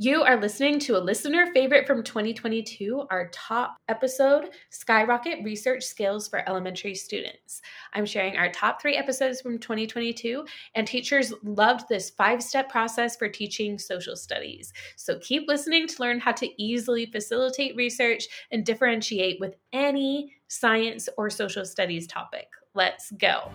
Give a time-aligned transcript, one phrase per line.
[0.00, 6.28] You are listening to a listener favorite from 2022, our top episode Skyrocket Research Skills
[6.28, 7.60] for Elementary Students.
[7.94, 10.44] I'm sharing our top three episodes from 2022,
[10.76, 14.72] and teachers loved this five step process for teaching social studies.
[14.94, 21.08] So keep listening to learn how to easily facilitate research and differentiate with any science
[21.18, 22.46] or social studies topic.
[22.72, 23.50] Let's go.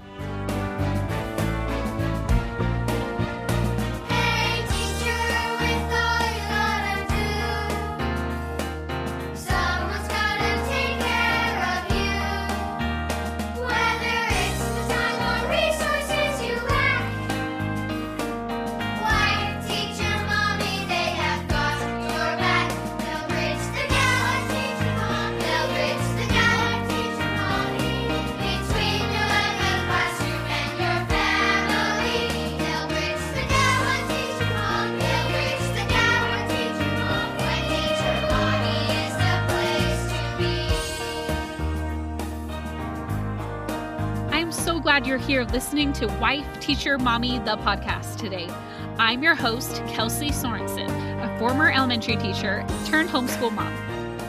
[44.94, 48.48] Glad you're here listening to Wife, Teacher, Mommy, the podcast today.
[49.00, 53.74] I'm your host, Kelsey Sorensen, a former elementary teacher turned homeschool mom.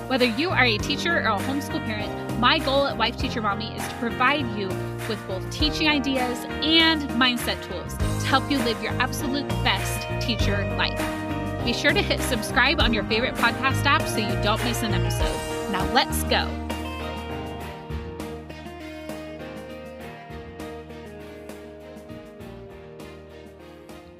[0.08, 3.76] Whether you are a teacher or a homeschool parent, my goal at Wife, Teacher, Mommy
[3.76, 4.68] is to provide you
[5.06, 10.64] with both teaching ideas and mindset tools to help you live your absolute best teacher
[10.78, 10.98] life.
[11.66, 14.94] Be sure to hit subscribe on your favorite podcast app so you don't miss an
[14.94, 15.70] episode.
[15.70, 16.63] Now let's go.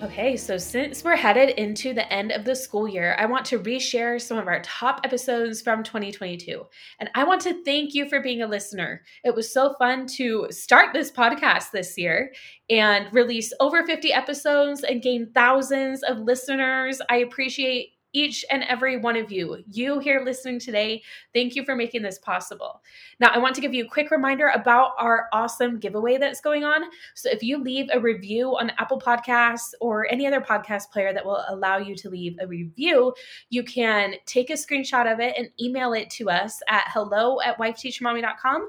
[0.05, 3.59] Okay, so since we're headed into the end of the school year, I want to
[3.59, 6.63] reshare some of our top episodes from 2022.
[7.01, 9.01] And I want to thank you for being a listener.
[9.25, 12.35] It was so fun to start this podcast this year
[12.69, 17.01] and release over 50 episodes and gain thousands of listeners.
[17.09, 19.63] I appreciate each and every one of you.
[19.71, 21.03] You here listening today,
[21.35, 22.81] thank you for making this possible.
[23.21, 26.65] Now, I want to give you a quick reminder about our awesome giveaway that's going
[26.65, 26.85] on.
[27.15, 31.27] So, if you leave a review on Apple Podcasts or any other podcast player that
[31.27, 33.13] will allow you to leave a review,
[33.51, 37.59] you can take a screenshot of it and email it to us at hello at
[37.59, 38.69] wifeteachermommy.com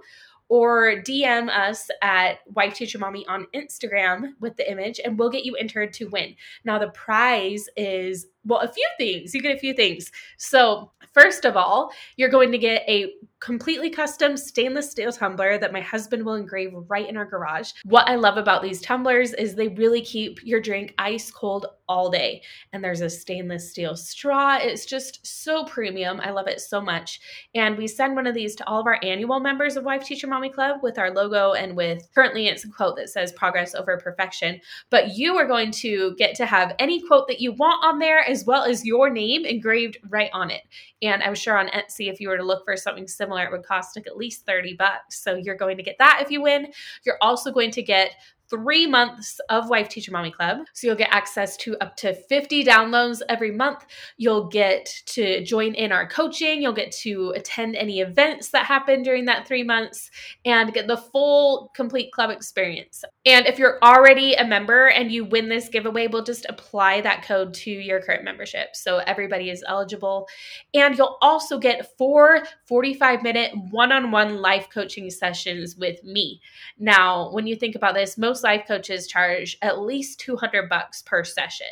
[0.50, 5.46] or DM us at Wife Teacher Mommy on Instagram with the image, and we'll get
[5.46, 6.36] you entered to win.
[6.64, 9.34] Now, the prize is well, a few things.
[9.34, 10.12] You get a few things.
[10.38, 15.74] So, first of all, you're going to get a completely custom stainless steel tumbler that
[15.74, 17.72] my husband will engrave right in our garage.
[17.84, 22.09] What I love about these tumblers is they really keep your drink ice cold all
[22.09, 22.41] day.
[22.73, 24.57] And there's a stainless steel straw.
[24.62, 26.19] It's just so premium.
[26.22, 27.19] I love it so much.
[27.53, 30.28] And we send one of these to all of our annual members of Wife Teacher
[30.28, 33.97] Mommy Club with our logo and with currently it's a quote that says progress over
[33.97, 34.59] perfection.
[34.90, 38.19] But you are going to get to have any quote that you want on there
[38.28, 40.62] as well as your name engraved right on it.
[41.02, 43.63] And I'm sure on Etsy, if you were to look for something similar, it would
[43.63, 45.22] cost like at least 30 bucks.
[45.22, 46.72] So you're going to get that if you win.
[47.06, 48.12] You're also going to get
[48.50, 50.60] three months of Wife Teacher Mommy Club.
[50.74, 53.86] So you'll get access to up to 50 downloads every month.
[54.18, 56.62] You'll get to join in our coaching.
[56.62, 60.12] You'll get to attend any events that happen during that three months
[60.46, 63.04] and get the full complete club experience.
[63.26, 67.24] And if you're already a member and you win this giveaway, we'll just apply that
[67.24, 68.76] code to your current membership.
[68.76, 70.28] So everybody is eligible.
[70.74, 76.42] And you'll also get four 45 minute one on one life coaching sessions with me.
[76.78, 81.23] Now, when you think about this, most life coaches charge at least 200 bucks per
[81.23, 81.68] session,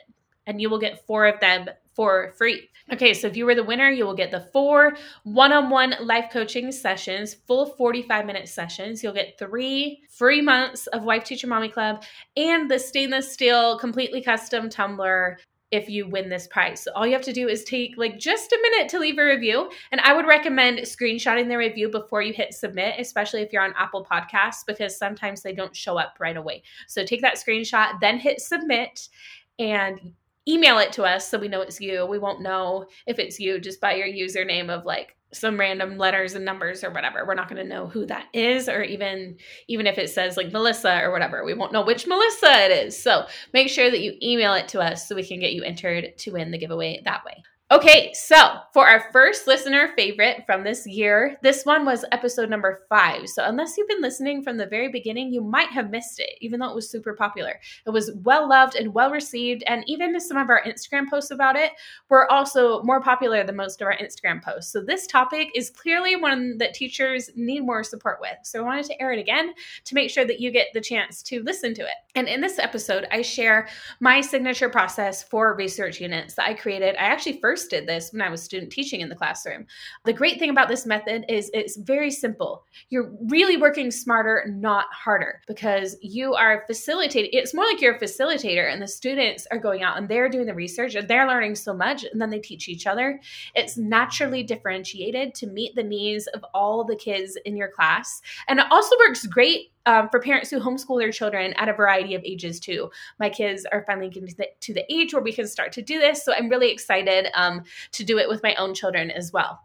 [0.46, 2.70] and you will get four of them for free.
[2.92, 5.96] Okay, so if you were the winner, you will get the four one on one
[6.02, 9.02] life coaching sessions, full 45 minute sessions.
[9.02, 12.04] You'll get three free months of Wife Teacher Mommy Club
[12.36, 15.38] and the stainless steel, completely custom tumbler
[15.74, 16.82] if you win this prize.
[16.82, 19.26] So all you have to do is take like just a minute to leave a
[19.26, 19.72] review.
[19.92, 23.74] And I would recommend screenshotting the review before you hit submit, especially if you're on
[23.76, 26.62] Apple Podcasts, because sometimes they don't show up right away.
[26.88, 29.10] So take that screenshot, then hit submit
[29.58, 30.14] and
[30.48, 32.06] email it to us so we know it's you.
[32.06, 36.36] We won't know if it's you just by your username of like some random letters
[36.36, 37.26] and numbers or whatever.
[37.26, 39.38] We're not going to know who that is or even
[39.68, 41.44] even if it says like Melissa or whatever.
[41.44, 43.02] We won't know which Melissa it is.
[43.02, 46.18] So, make sure that you email it to us so we can get you entered
[46.20, 47.44] to win the giveaway that way.
[47.72, 48.36] Okay, so
[48.74, 53.28] for our first listener favorite from this year, this one was episode number five.
[53.30, 56.60] So, unless you've been listening from the very beginning, you might have missed it, even
[56.60, 57.60] though it was super popular.
[57.88, 61.56] It was well loved and well received, and even some of our Instagram posts about
[61.56, 61.72] it
[62.10, 64.72] were also more popular than most of our Instagram posts.
[64.72, 68.38] So, this topic is clearly one that teachers need more support with.
[68.44, 69.54] So, I wanted to air it again
[69.86, 71.96] to make sure that you get the chance to listen to it.
[72.14, 73.68] And in this episode, I share
[74.00, 76.96] my signature process for research units that I created.
[76.98, 79.68] I actually first first did this when I was student teaching in the classroom.
[80.06, 82.66] The great thing about this method is it's very simple.
[82.90, 87.30] You're really working smarter, not harder, because you are facilitating.
[87.32, 90.48] It's more like you're a facilitator, and the students are going out and they're doing
[90.48, 93.22] the research and they're learning so much, and then they teach each other.
[93.54, 98.20] It's naturally differentiated to meet the needs of all the kids in your class.
[98.48, 102.16] And it also works great um, for parents who homeschool their children at a variety
[102.16, 102.90] of ages too.
[103.20, 105.82] My kids are finally getting to the, to the age where we can start to
[105.82, 109.32] do this, so I'm really excited um, to do it with my own children as
[109.32, 109.60] well.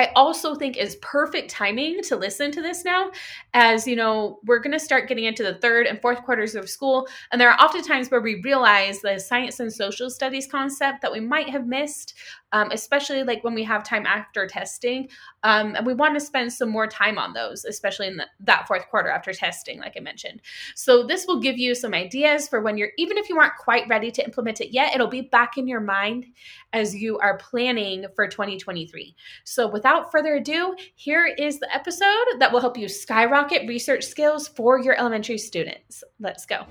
[0.00, 3.10] I also think is perfect timing to listen to this now,
[3.52, 6.70] as you know, we're going to start getting into the third and fourth quarters of
[6.70, 7.06] school.
[7.30, 11.12] And there are often times where we realize the science and social studies concept that
[11.12, 12.14] we might have missed
[12.52, 15.08] um, especially like when we have time after testing.
[15.42, 18.66] Um, and we want to spend some more time on those, especially in the, that
[18.66, 20.42] fourth quarter after testing, like I mentioned.
[20.74, 23.88] So this will give you some ideas for when you're, even if you aren't quite
[23.88, 26.26] ready to implement it yet, it'll be back in your mind
[26.72, 29.14] as you are planning for 2023.
[29.44, 34.48] So without further ado, here is the episode that will help you skyrocket research skills
[34.48, 36.02] for your elementary students.
[36.18, 36.66] Let's go.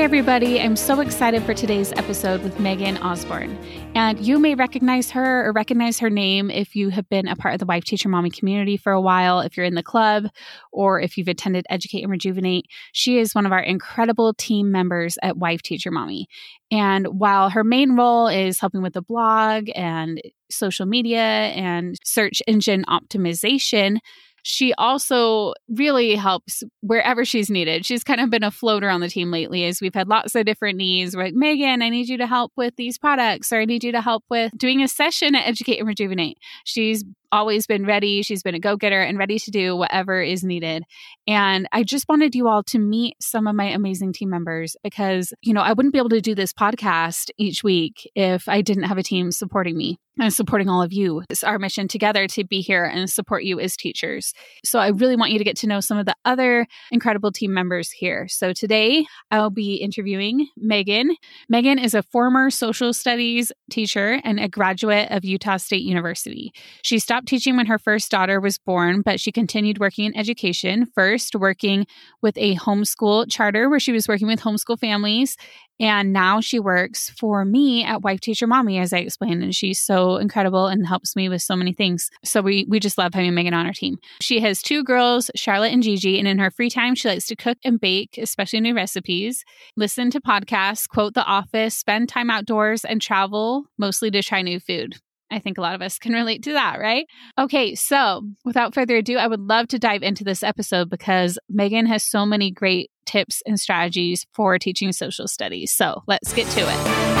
[0.00, 0.58] Hey, everybody.
[0.58, 3.58] I'm so excited for today's episode with Megan Osborn.
[3.94, 7.52] And you may recognize her or recognize her name if you have been a part
[7.52, 10.24] of the Wife Teacher Mommy community for a while, if you're in the club,
[10.72, 12.64] or if you've attended Educate and Rejuvenate.
[12.92, 16.28] She is one of our incredible team members at Wife Teacher Mommy.
[16.70, 20.18] And while her main role is helping with the blog and
[20.50, 23.98] social media and search engine optimization,
[24.42, 27.84] she also really helps wherever she's needed.
[27.84, 30.44] She's kind of been a floater on the team lately as we've had lots of
[30.44, 31.16] different needs.
[31.16, 33.92] We're like, Megan, I need you to help with these products, or I need you
[33.92, 36.38] to help with doing a session at Educate and Rejuvenate.
[36.64, 38.22] She's always been ready.
[38.22, 40.84] She's been a go getter and ready to do whatever is needed.
[41.26, 45.32] And I just wanted you all to meet some of my amazing team members because,
[45.42, 48.84] you know, I wouldn't be able to do this podcast each week if I didn't
[48.84, 51.22] have a team supporting me and supporting all of you.
[51.30, 54.34] It's our mission together to be here and support you as teachers.
[54.64, 57.54] So I really want you to get to know some of the other incredible team
[57.54, 58.28] members here.
[58.28, 61.16] So today I'll be interviewing Megan.
[61.48, 66.52] Megan is a former social studies teacher and a graduate of Utah State University.
[66.82, 70.16] She stopped stopped teaching when her first daughter was born, but she continued working in
[70.16, 71.86] education, first working
[72.22, 75.36] with a homeschool charter where she was working with homeschool families.
[75.78, 79.42] And now she works for me at Wife Teacher Mommy, as I explained.
[79.42, 82.08] And she's so incredible and helps me with so many things.
[82.24, 83.98] So we, we just love having Megan on our team.
[84.22, 86.18] She has two girls, Charlotte and Gigi.
[86.18, 89.44] And in her free time, she likes to cook and bake, especially new recipes,
[89.76, 94.58] listen to podcasts, quote The Office, spend time outdoors, and travel, mostly to try new
[94.58, 94.96] food.
[95.30, 97.06] I think a lot of us can relate to that, right?
[97.38, 101.86] Okay, so without further ado, I would love to dive into this episode because Megan
[101.86, 105.72] has so many great tips and strategies for teaching social studies.
[105.72, 107.20] So let's get to it.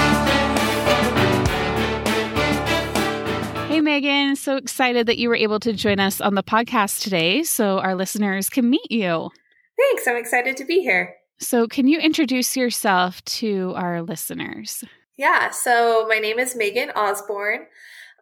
[3.68, 7.44] Hey, Megan, so excited that you were able to join us on the podcast today
[7.44, 9.30] so our listeners can meet you.
[9.78, 10.08] Thanks.
[10.08, 11.14] I'm excited to be here.
[11.38, 14.84] So, can you introduce yourself to our listeners?
[15.16, 17.66] Yeah, so my name is Megan Osborn.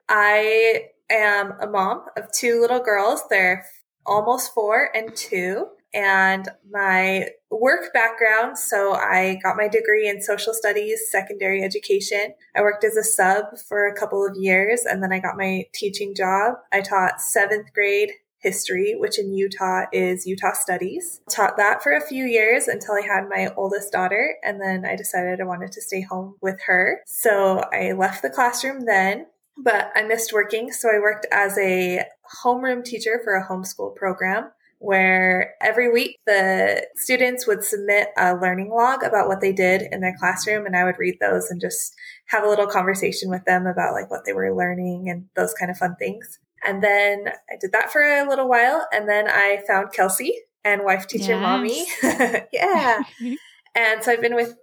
[0.09, 3.23] I am a mom of two little girls.
[3.29, 3.65] They're
[4.07, 5.67] almost four and two.
[5.95, 12.35] And my work background so I got my degree in social studies, secondary education.
[12.55, 15.65] I worked as a sub for a couple of years and then I got my
[15.73, 16.57] teaching job.
[16.73, 18.11] I taught seventh grade
[18.41, 21.21] history, which in Utah is Utah Studies.
[21.31, 24.95] Taught that for a few years until I had my oldest daughter, and then I
[24.95, 27.01] decided I wanted to stay home with her.
[27.07, 29.27] So I left the classroom then
[29.59, 30.73] but I missed working.
[30.73, 32.05] So I worked as a
[32.45, 34.51] homeroom teacher for a homeschool program
[34.81, 40.01] where every week the students would submit a learning log about what they did in
[40.01, 41.95] their classroom and I would read those and just
[42.27, 45.71] have a little conversation with them about like what they were learning and those kind
[45.71, 46.39] of fun things.
[46.65, 50.33] And then I did that for a little while and then I found Kelsey
[50.65, 51.43] and wife teacher yes.
[51.43, 51.87] mommy.
[52.53, 53.01] yeah.
[53.75, 54.55] and so I've been with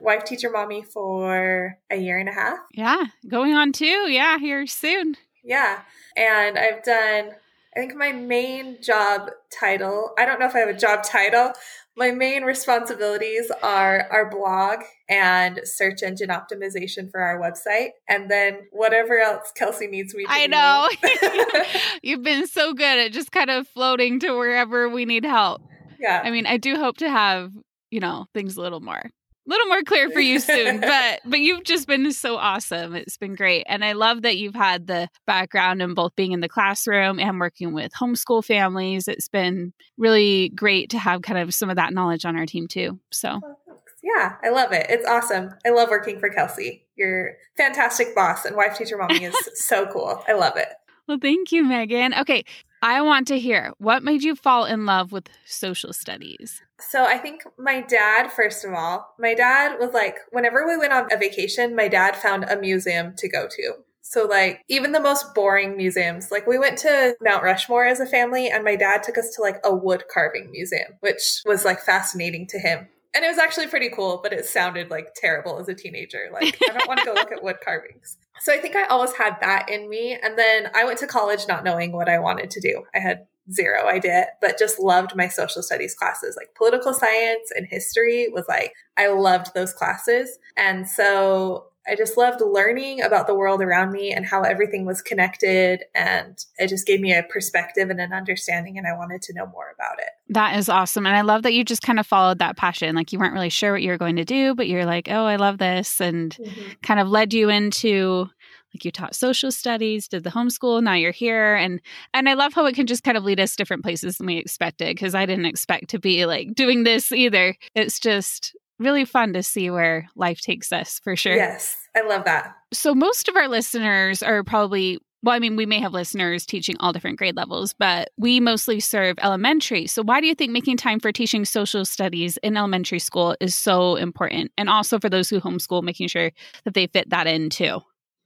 [0.00, 2.58] wife teacher mommy for a year and a half.
[2.72, 3.84] Yeah, going on two.
[4.10, 5.16] Yeah, here soon.
[5.44, 5.80] Yeah.
[6.16, 7.30] And I've done,
[7.76, 11.52] I think my main job title, I don't know if I have a job title,
[11.96, 18.60] My main responsibilities are our blog and search engine optimization for our website, and then
[18.70, 20.88] whatever else Kelsey needs me to I know.
[22.02, 25.60] You've been so good at just kind of floating to wherever we need help.
[25.98, 26.22] yeah.
[26.24, 27.52] I mean, I do hope to have,
[27.90, 29.10] you know, things a little more
[29.46, 33.34] little more clear for you soon but but you've just been so awesome it's been
[33.34, 37.18] great and i love that you've had the background in both being in the classroom
[37.18, 41.76] and working with homeschool families it's been really great to have kind of some of
[41.76, 43.56] that knowledge on our team too so oh,
[44.02, 44.86] yeah, I love it.
[44.88, 45.54] It's awesome.
[45.64, 46.86] I love working for Kelsey.
[46.96, 50.22] You're fantastic boss and wife teacher mommy is so cool.
[50.26, 50.68] I love it.
[51.06, 52.14] Well, thank you, Megan.
[52.14, 52.44] Okay,
[52.84, 56.60] I want to hear what made you fall in love with social studies?
[56.80, 60.92] So I think my dad, first of all, my dad was like, whenever we went
[60.92, 63.74] on a vacation, my dad found a museum to go to.
[64.00, 68.06] So like even the most boring museums, like we went to Mount Rushmore as a
[68.06, 71.80] family and my dad took us to like a wood carving museum, which was like
[71.80, 72.88] fascinating to him.
[73.14, 76.30] And it was actually pretty cool, but it sounded like terrible as a teenager.
[76.32, 78.16] Like, I don't want to go look at wood carvings.
[78.40, 80.18] So I think I always had that in me.
[80.20, 82.84] And then I went to college not knowing what I wanted to do.
[82.94, 86.36] I had zero idea, but just loved my social studies classes.
[86.36, 90.38] Like political science and history was like, I loved those classes.
[90.56, 95.02] And so I just loved learning about the world around me and how everything was
[95.02, 95.84] connected.
[95.94, 99.46] And it just gave me a perspective and an understanding, and I wanted to know
[99.46, 100.10] more about it.
[100.28, 101.06] That is awesome.
[101.06, 102.94] And I love that you just kind of followed that passion.
[102.94, 105.24] Like you weren't really sure what you were going to do, but you're like, oh,
[105.24, 106.00] I love this.
[106.00, 106.72] And mm-hmm.
[106.82, 108.28] kind of led you into
[108.74, 111.80] like you taught social studies did the homeschool now you're here and
[112.14, 114.38] and i love how it can just kind of lead us different places than we
[114.38, 119.32] expected because i didn't expect to be like doing this either it's just really fun
[119.34, 121.34] to see where life takes us for sure.
[121.34, 122.56] Yes, I love that.
[122.72, 126.76] So, most of our listeners are probably, well, I mean, we may have listeners teaching
[126.80, 129.86] all different grade levels, but we mostly serve elementary.
[129.86, 133.54] So, why do you think making time for teaching social studies in elementary school is
[133.54, 134.52] so important?
[134.58, 136.32] And also for those who homeschool, making sure
[136.64, 137.82] that they fit that in too.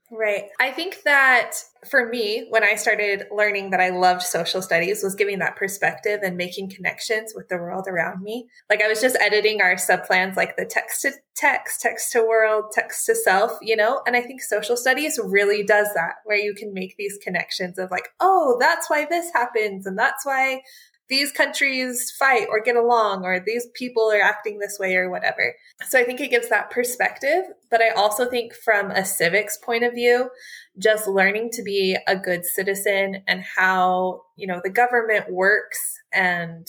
[0.09, 0.45] Right.
[0.57, 1.55] I think that
[1.89, 6.21] for me, when I started learning that I loved social studies, was giving that perspective
[6.23, 8.47] and making connections with the world around me.
[8.69, 12.71] Like I was just editing our subplans, like the text to text, text to world,
[12.71, 14.01] text to self, you know?
[14.07, 17.91] And I think social studies really does that, where you can make these connections of
[17.91, 19.85] like, oh, that's why this happens.
[19.85, 20.61] And that's why
[21.09, 25.55] these countries fight or get along or these people are acting this way or whatever.
[25.87, 27.43] So I think it gives that perspective.
[27.71, 30.29] But I also think from a civics point of view,
[30.77, 35.79] just learning to be a good citizen and how, you know, the government works
[36.13, 36.67] and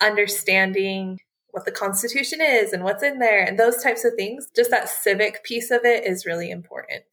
[0.00, 1.18] understanding
[1.50, 4.88] what the constitution is and what's in there and those types of things, just that
[4.88, 7.04] civic piece of it is really important.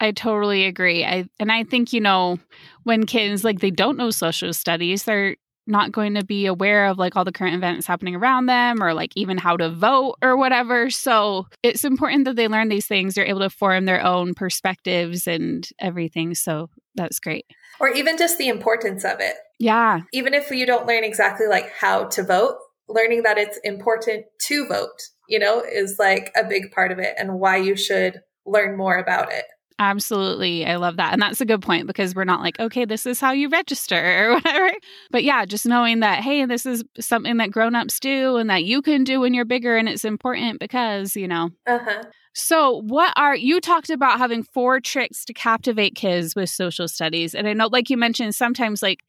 [0.00, 1.04] I totally agree.
[1.04, 2.38] I and I think you know
[2.84, 5.36] when kids like they don't know social studies, they're
[5.68, 8.94] not going to be aware of like all the current events happening around them or
[8.94, 10.90] like even how to vote or whatever.
[10.90, 13.14] So it's important that they learn these things.
[13.14, 16.34] They're able to form their own perspectives and everything.
[16.34, 17.46] So that's great.
[17.80, 19.34] Or even just the importance of it.
[19.58, 20.00] Yeah.
[20.12, 22.56] Even if you don't learn exactly like how to vote,
[22.88, 27.14] learning that it's important to vote, you know, is like a big part of it
[27.18, 29.44] and why you should learn more about it.
[29.80, 30.66] Absolutely.
[30.66, 31.12] I love that.
[31.12, 33.96] And that's a good point because we're not like, okay, this is how you register
[33.96, 34.72] or whatever.
[35.10, 38.82] But yeah, just knowing that, hey, this is something that grown-ups do and that you
[38.82, 41.50] can do when you're bigger and it's important because, you know.
[41.66, 42.02] Uh-huh.
[42.34, 47.34] So, what are you talked about having four tricks to captivate kids with social studies?
[47.34, 49.00] And I know, like you mentioned, sometimes, like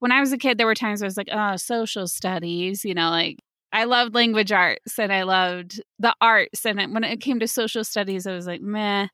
[0.00, 2.94] when I was a kid, there were times I was like, oh, social studies, you
[2.94, 3.38] know, like
[3.72, 6.64] I loved language arts and I loved the arts.
[6.64, 9.08] And when it came to social studies, I was like, meh.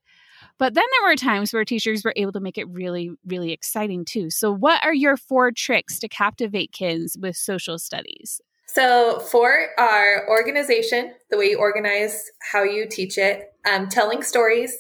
[0.61, 4.05] But then there were times where teachers were able to make it really, really exciting
[4.05, 4.29] too.
[4.29, 8.43] So, what are your four tricks to captivate kids with social studies?
[8.67, 14.77] So, for our organization, the way you organize how you teach it, um, telling stories,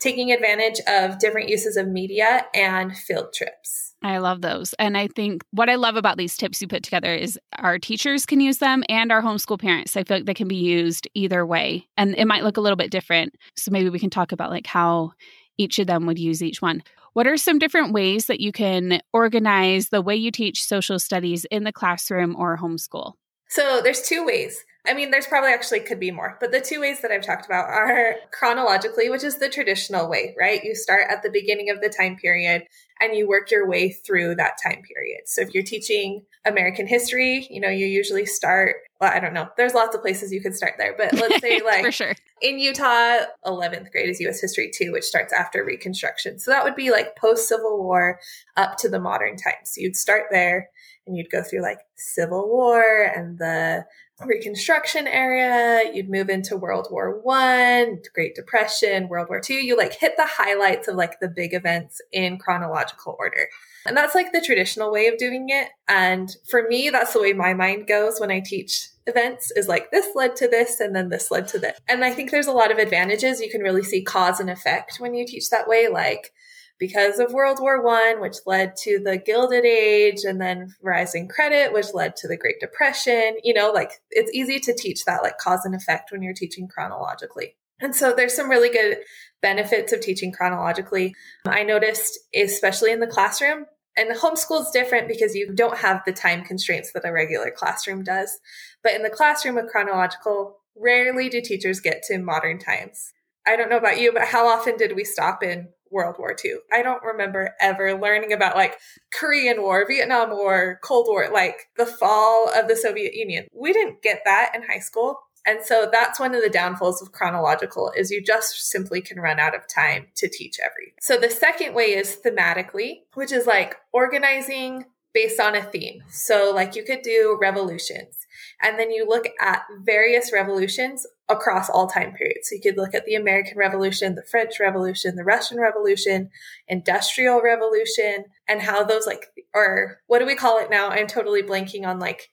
[0.00, 3.91] taking advantage of different uses of media, and field trips.
[4.04, 4.74] I love those.
[4.74, 8.26] And I think what I love about these tips you put together is our teachers
[8.26, 9.96] can use them and our homeschool parents.
[9.96, 11.86] I feel like they can be used either way.
[11.96, 13.34] And it might look a little bit different.
[13.56, 15.12] So maybe we can talk about like how
[15.58, 16.82] each of them would use each one.
[17.12, 21.44] What are some different ways that you can organize the way you teach social studies
[21.50, 23.12] in the classroom or homeschool?
[23.48, 24.64] So there's two ways.
[24.84, 27.46] I mean, there's probably actually could be more, but the two ways that I've talked
[27.46, 30.62] about are chronologically, which is the traditional way, right?
[30.64, 32.64] You start at the beginning of the time period
[33.00, 35.22] and you work your way through that time period.
[35.26, 39.48] So if you're teaching American history, you know, you usually start, well, I don't know,
[39.56, 42.14] there's lots of places you could start there, but let's say like For sure.
[42.40, 46.40] in Utah, 11th grade is US history too, which starts after Reconstruction.
[46.40, 48.18] So that would be like post Civil War
[48.56, 49.74] up to the modern times.
[49.74, 50.70] So you'd start there
[51.06, 53.84] and you'd go through like Civil War and the
[54.24, 59.54] Reconstruction era, you'd move into World War One, Great Depression, World War Two.
[59.54, 63.48] You like hit the highlights of like the big events in chronological order.
[63.86, 65.68] And that's like the traditional way of doing it.
[65.88, 69.90] And for me, that's the way my mind goes when I teach events is like
[69.90, 71.78] this led to this and then this led to this.
[71.88, 73.40] And I think there's a lot of advantages.
[73.40, 75.88] You can really see cause and effect when you teach that way.
[75.88, 76.32] Like
[76.78, 81.72] because of World War One, which led to the Gilded Age and then rising credit,
[81.72, 83.36] which led to the Great Depression.
[83.42, 86.68] You know, like it's easy to teach that like cause and effect when you're teaching
[86.68, 87.56] chronologically.
[87.80, 88.98] And so there's some really good
[89.40, 91.14] benefits of teaching chronologically.
[91.46, 96.12] I noticed, especially in the classroom, and homeschool is different because you don't have the
[96.12, 98.38] time constraints that a regular classroom does.
[98.82, 103.12] But in the classroom with chronological, rarely do teachers get to modern times.
[103.46, 106.54] I don't know about you, but how often did we stop in World War II?
[106.72, 108.78] I don't remember ever learning about like
[109.12, 113.46] Korean War, Vietnam War, Cold War, like the fall of the Soviet Union.
[113.54, 115.18] We didn't get that in high school.
[115.44, 119.40] And so that's one of the downfalls of chronological is you just simply can run
[119.40, 120.94] out of time to teach every.
[121.00, 126.02] So the second way is thematically, which is like organizing based on a theme.
[126.08, 128.26] So like you could do revolutions
[128.62, 132.48] and then you look at various revolutions across all time periods.
[132.48, 136.30] So you could look at the American Revolution, the French Revolution, the Russian Revolution,
[136.68, 140.90] Industrial Revolution, and how those like, or what do we call it now?
[140.90, 142.30] I'm totally blanking on like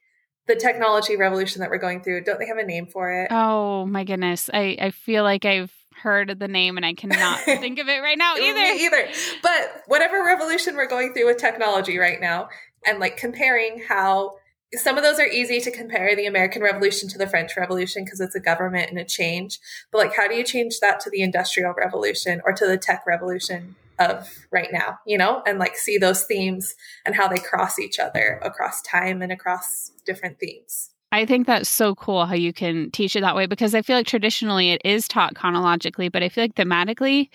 [0.47, 2.23] the technology revolution that we're going through.
[2.23, 3.27] Don't they have a name for it?
[3.31, 4.49] Oh my goodness.
[4.53, 5.71] I, I feel like I've
[6.01, 8.59] heard the name and I cannot think of it right now either.
[8.59, 9.07] Either.
[9.41, 12.49] But whatever revolution we're going through with technology right now
[12.85, 14.35] and like comparing how
[14.75, 18.19] some of those are easy to compare the American Revolution to the French Revolution because
[18.19, 19.59] it's a government and a change.
[19.91, 23.03] But like how do you change that to the Industrial Revolution or to the tech
[23.07, 23.75] revolution?
[23.99, 26.73] of right now, you know, and like see those themes
[27.05, 30.91] and how they cross each other across time and across different themes.
[31.11, 33.97] I think that's so cool how you can teach it that way because I feel
[33.97, 37.29] like traditionally it is taught chronologically, but I feel like thematically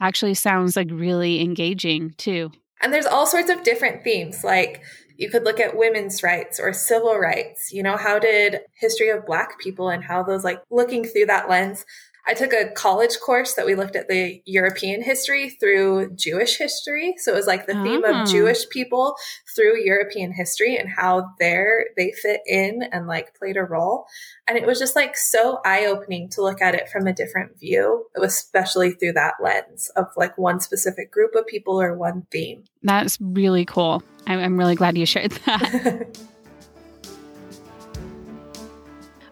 [0.00, 2.50] actually sounds like really engaging too.
[2.80, 4.42] And there's all sorts of different themes.
[4.42, 4.82] Like
[5.16, 7.72] you could look at women's rights or civil rights.
[7.72, 11.48] You know, how did history of black people and how those like looking through that
[11.48, 11.84] lens
[12.26, 17.14] I took a college course that we looked at the European history through Jewish history.
[17.18, 17.82] So it was like the oh.
[17.82, 18.24] theme of ah.
[18.24, 19.14] Jewish people
[19.54, 24.06] through European history and how there they fit in and like played a role.
[24.46, 27.58] And it was just like so eye opening to look at it from a different
[27.58, 32.64] view, especially through that lens of like one specific group of people or one theme.
[32.82, 34.02] That's really cool.
[34.26, 36.18] I'm really glad you shared that.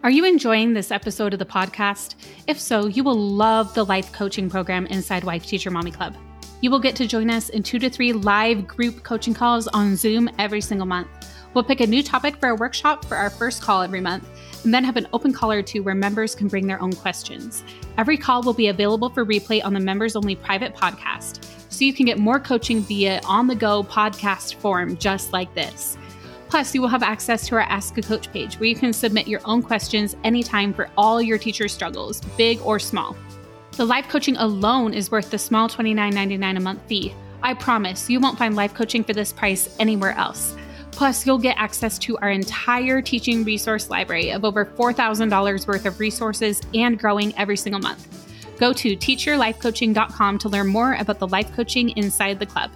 [0.04, 2.14] Are you enjoying this episode of the podcast?
[2.46, 6.14] If so, you will love the life coaching program inside Wife Teacher Mommy Club.
[6.60, 9.96] You will get to join us in two to three live group coaching calls on
[9.96, 11.08] Zoom every single month.
[11.52, 14.28] We'll pick a new topic for a workshop for our first call every month,
[14.62, 17.64] and then have an open call or two where members can bring their own questions.
[17.96, 21.92] Every call will be available for replay on the members only private podcast, so you
[21.92, 25.97] can get more coaching via on the go podcast form just like this.
[26.48, 29.28] Plus, you will have access to our Ask a Coach page where you can submit
[29.28, 33.16] your own questions anytime for all your teacher struggles, big or small.
[33.72, 37.14] The life coaching alone is worth the small $29.99 a month fee.
[37.42, 40.56] I promise you won't find life coaching for this price anywhere else.
[40.90, 46.00] Plus, you'll get access to our entire teaching resource library of over $4,000 worth of
[46.00, 48.08] resources and growing every single month.
[48.58, 52.72] Go to teachyourlifecoaching.com to learn more about the life coaching inside the club.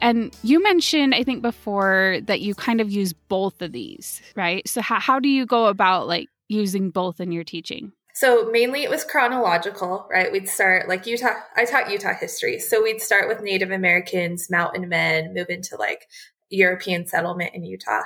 [0.00, 4.66] And you mentioned, I think before, that you kind of use both of these, right?
[4.68, 7.92] So, how, how do you go about like using both in your teaching?
[8.14, 10.32] So mainly it was chronological, right?
[10.32, 11.34] We'd start like Utah.
[11.56, 16.08] I taught Utah history, so we'd start with Native Americans, mountain men, move into like
[16.50, 18.02] European settlement in Utah.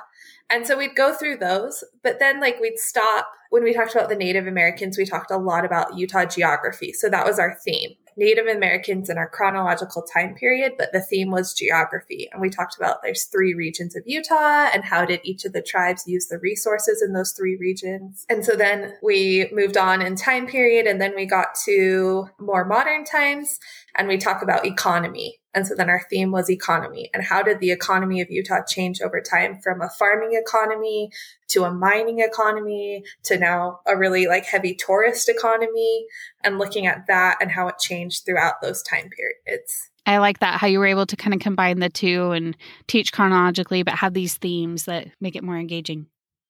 [0.50, 4.10] And so we'd go through those, but then like we'd stop when we talked about
[4.10, 6.92] the Native Americans, we talked a lot about Utah geography.
[6.92, 7.92] So that was our theme.
[8.16, 12.28] Native Americans in our chronological time period, but the theme was geography.
[12.32, 15.62] And we talked about there's three regions of Utah and how did each of the
[15.62, 18.26] tribes use the resources in those three regions.
[18.28, 22.64] And so then we moved on in time period and then we got to more
[22.64, 23.58] modern times
[23.96, 25.38] and we talk about economy.
[25.54, 29.02] And so then our theme was economy and how did the economy of Utah change
[29.02, 31.10] over time from a farming economy
[31.48, 36.06] to a mining economy to now a really like heavy tourist economy
[36.42, 39.90] and looking at that and how it changed throughout those time periods.
[40.06, 42.56] I like that how you were able to kind of combine the two and
[42.88, 46.06] teach chronologically, but have these themes that make it more engaging.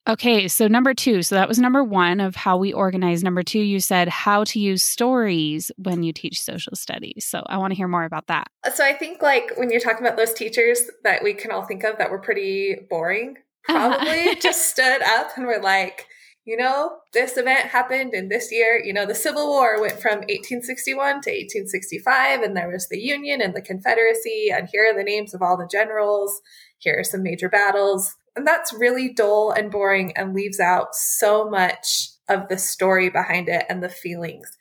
[0.09, 1.23] Okay, so number two.
[1.23, 3.23] So that was number one of how we organize.
[3.23, 7.25] Number two, you said how to use stories when you teach social studies.
[7.25, 8.49] So I want to hear more about that.
[8.75, 11.85] So I think, like, when you're talking about those teachers that we can all think
[11.85, 13.37] of that were pretty boring,
[13.69, 13.97] uh-huh.
[13.97, 16.09] probably just stood up and were like,
[16.45, 18.83] you know, this event happened in this year.
[18.83, 23.41] You know, the Civil War went from 1861 to 1865, and there was the Union
[23.41, 26.41] and the Confederacy, and here are the names of all the generals.
[26.79, 28.17] Here are some major battles.
[28.35, 33.49] And that's really dull and boring and leaves out so much of the story behind
[33.49, 34.57] it and the feelings.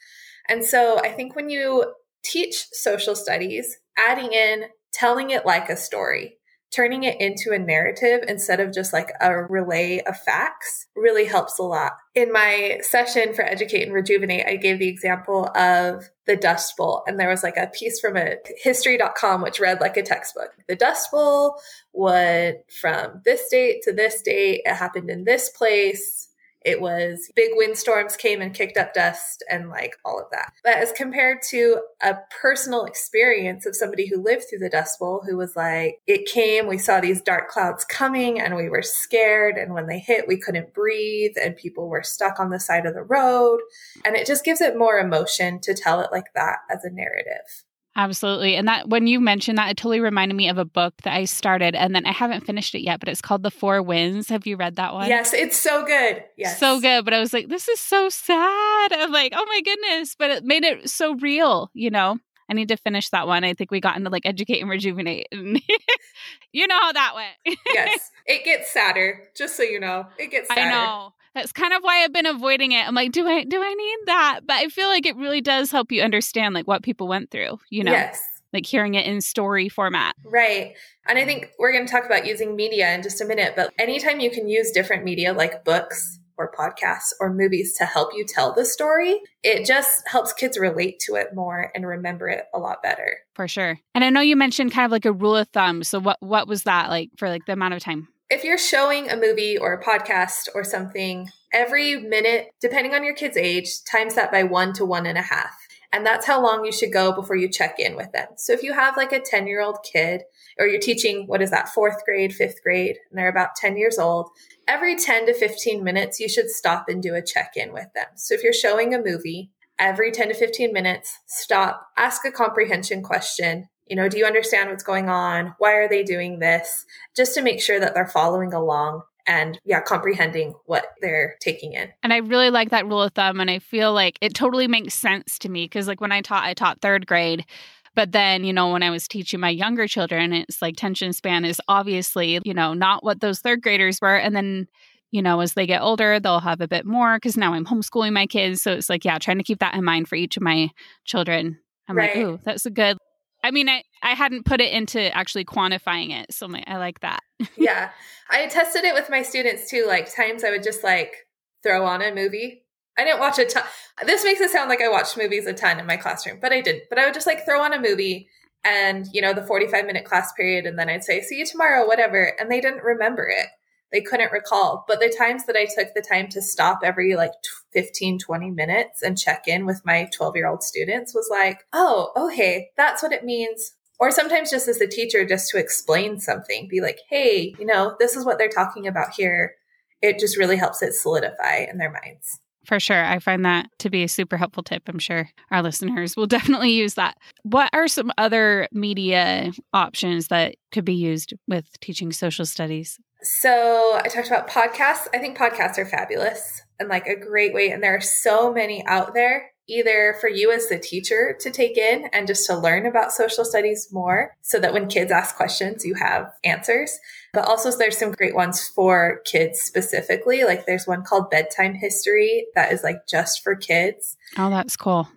[0.50, 5.78] And so I think when you teach social studies, adding in telling it like a
[5.78, 6.38] story,
[6.72, 11.60] turning it into a narrative instead of just like a relay of facts really helps
[11.60, 11.94] a lot.
[12.16, 17.04] In my session for Educate and Rejuvenate, I gave the example of the Dust Bowl,
[17.08, 20.52] and there was like a piece from a history.com which read like a textbook.
[20.68, 21.58] The Dust Bowl
[21.92, 26.30] went from this date to this date, it happened in this place
[26.64, 30.54] it was big windstorms came and kicked up dust and like all of that.
[30.64, 35.24] But as compared to a personal experience of somebody who lived through the Dust Bowl,
[35.28, 39.58] who was like, it came, we saw these dark clouds coming and we were scared.
[39.58, 42.94] And when they hit, we couldn't breathe and people were stuck on the side of
[42.94, 43.60] the road.
[44.06, 47.64] And it just gives it more emotion to tell it like that as a narrative.
[47.96, 48.56] Absolutely.
[48.56, 51.26] And that when you mentioned that, it totally reminded me of a book that I
[51.26, 54.30] started and then I haven't finished it yet, but it's called The Four Winds.
[54.30, 55.10] Have you read that one?
[55.10, 56.24] Yes, it's so good.
[56.38, 56.58] Yes.
[56.60, 57.04] So good.
[57.04, 58.94] But I was like, this is so sad.
[58.94, 60.16] I'm like, oh my goodness.
[60.16, 62.18] But it made it so real, you know?
[62.50, 63.44] I need to finish that one.
[63.44, 65.28] I think we got into like educate and rejuvenate.
[65.32, 65.62] And
[66.54, 67.58] you know how that went.
[67.74, 68.12] yes.
[68.28, 70.06] It gets sadder, just so you know.
[70.20, 70.62] It gets sadder.
[70.62, 72.88] I know that's kind of why I've been avoiding it.
[72.88, 74.42] I'm like, do I do I need that?
[74.46, 77.60] But I feel like it really does help you understand like what people went through,
[77.70, 77.92] you know.
[77.92, 78.22] Yes.
[78.54, 80.14] Like hearing it in story format.
[80.26, 80.74] Right.
[81.08, 83.74] And I think we're going to talk about using media in just a minute, but
[83.80, 88.26] anytime you can use different media like books or podcasts or movies to help you
[88.26, 92.60] tell the story, it just helps kids relate to it more and remember it a
[92.60, 93.20] lot better.
[93.36, 93.80] For sure.
[93.96, 95.84] And I know you mentioned kind of like a rule of thumb.
[95.84, 98.08] So what what was that like for like the amount of time?
[98.32, 103.14] If you're showing a movie or a podcast or something, every minute, depending on your
[103.14, 105.54] kid's age, times that by one to one and a half.
[105.92, 108.28] And that's how long you should go before you check in with them.
[108.38, 110.22] So if you have like a 10 year old kid,
[110.58, 114.00] or you're teaching, what is that, fourth grade, fifth grade, and they're about 10 years
[114.00, 114.30] old,
[114.66, 118.08] every 10 to 15 minutes, you should stop and do a check in with them.
[118.16, 123.04] So if you're showing a movie, every 10 to 15 minutes, stop, ask a comprehension
[123.04, 125.56] question, you know, do you understand what's going on?
[125.58, 126.86] Why are they doing this?
[127.16, 131.90] Just to make sure that they're following along and yeah, comprehending what they're taking in.
[132.04, 133.40] And I really like that rule of thumb.
[133.40, 136.44] And I feel like it totally makes sense to me because, like, when I taught,
[136.44, 137.46] I taught third grade.
[137.94, 141.44] But then, you know, when I was teaching my younger children, it's like tension span
[141.44, 144.16] is obviously, you know, not what those third graders were.
[144.16, 144.68] And then,
[145.12, 148.14] you know, as they get older, they'll have a bit more because now I'm homeschooling
[148.14, 148.62] my kids.
[148.62, 150.70] So it's like, yeah, trying to keep that in mind for each of my
[151.04, 151.60] children.
[151.90, 152.16] I'm right.
[152.16, 152.98] like, oh, that's a good
[153.44, 156.34] I mean, I, I hadn't put it into actually quantifying it.
[156.34, 157.22] So my, I like that.
[157.58, 157.92] yeah.
[158.30, 159.86] I tested it with my students too.
[159.88, 161.28] Like times I would just like
[161.64, 162.64] throw on a movie.
[162.98, 163.64] I didn't watch a ton.
[164.06, 166.62] This makes it sound like I watched movies a ton in my classroom, but I
[166.62, 166.84] didn't.
[166.90, 168.28] But I would just like throw on a movie
[168.64, 170.66] and, you know, the 45 minute class period.
[170.66, 172.36] And then I'd say, see you tomorrow, whatever.
[172.40, 173.48] And they didn't remember it
[173.92, 174.86] they couldn't recall.
[174.88, 177.32] But the times that I took the time to stop every like
[177.74, 182.12] 15, 20 minutes and check in with my 12 year old students was like, oh,
[182.16, 183.74] okay, that's what it means.
[184.00, 187.96] Or sometimes just as a teacher, just to explain something, be like, hey, you know,
[188.00, 189.54] this is what they're talking about here.
[190.02, 192.40] It just really helps it solidify in their minds.
[192.66, 193.04] For sure.
[193.04, 194.84] I find that to be a super helpful tip.
[194.88, 197.18] I'm sure our listeners will definitely use that.
[197.44, 203.00] What are some other media options that could be used with teaching social studies?
[203.24, 205.08] So I talked about podcasts.
[205.14, 207.70] I think podcasts are fabulous and like a great way.
[207.70, 211.78] And there are so many out there, either for you as the teacher to take
[211.78, 215.86] in and just to learn about social studies more so that when kids ask questions,
[215.86, 216.98] you have answers.
[217.34, 220.44] But also there's some great ones for kids specifically.
[220.44, 224.18] Like there's one called Bedtime History that is like just for kids.
[224.38, 225.08] Oh, that's cool.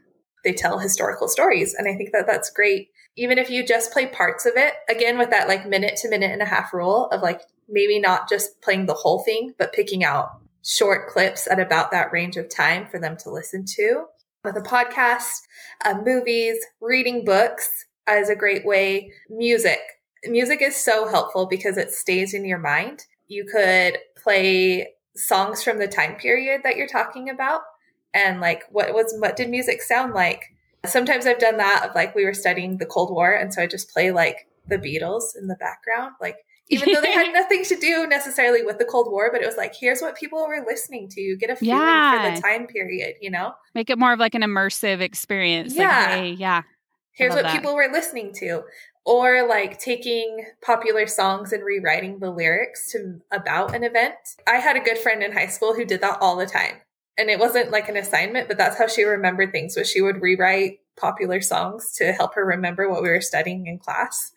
[0.45, 1.75] They tell historical stories.
[1.75, 5.19] And I think that that's great even if you just play parts of it, again,
[5.19, 8.61] with that like minute to minute and a half rule of like maybe not just
[8.61, 12.87] playing the whole thing, but picking out short clips at about that range of time
[12.87, 14.05] for them to listen to.
[14.43, 15.43] With a podcast,
[15.85, 19.13] uh, movies, reading books is a great way.
[19.31, 19.81] Music.
[20.27, 23.05] Music is so helpful because it stays in your mind.
[23.29, 27.61] You could play songs from the time period that you're talking about
[28.13, 30.43] and like what was what did music sound like
[30.85, 33.67] sometimes i've done that of like we were studying the cold war and so i
[33.67, 36.37] just play like the beatles in the background like
[36.69, 39.57] even though they had nothing to do necessarily with the Cold War, but it was
[39.57, 41.21] like, here's what people were listening to.
[41.21, 42.31] You get a feeling yeah.
[42.31, 43.53] for the time period, you know?
[43.75, 45.75] Make it more of like an immersive experience.
[45.75, 45.89] Yeah.
[45.89, 46.63] Like, hey, yeah.
[47.13, 47.55] Here's what that.
[47.55, 48.63] people were listening to.
[49.05, 54.15] Or like taking popular songs and rewriting the lyrics to about an event.
[54.47, 56.77] I had a good friend in high school who did that all the time.
[57.19, 60.23] And it wasn't like an assignment, but that's how she remembered things was she would
[60.23, 64.33] rewrite popular songs to help her remember what we were studying in class.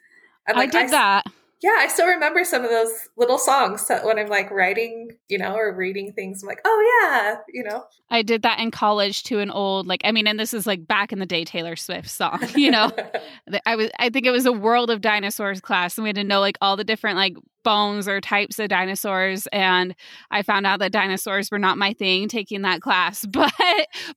[0.46, 1.26] And I like, did that.
[1.62, 5.40] Yeah, I still remember some of those little songs that when I'm like writing, you
[5.40, 6.44] know, or reading things.
[6.44, 7.86] I'm like, oh yeah, you know.
[8.12, 10.88] I did that in college to an old like I mean, and this is like
[10.88, 12.92] back in the day Taylor Swift song, you know.
[13.66, 16.24] I was I think it was a World of Dinosaurs class, and we had to
[16.24, 19.48] know like all the different like bones or types of dinosaurs.
[19.48, 19.96] And
[20.32, 23.52] I found out that dinosaurs were not my thing taking that class, but